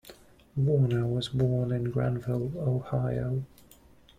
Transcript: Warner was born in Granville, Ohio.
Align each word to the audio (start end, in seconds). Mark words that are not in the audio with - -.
Warner 0.55 1.05
was 1.05 1.29
born 1.29 1.71
in 1.71 1.91
Granville, 1.91 2.51
Ohio. 2.57 3.45